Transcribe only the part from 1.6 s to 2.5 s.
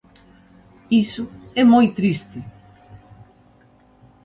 é moi triste!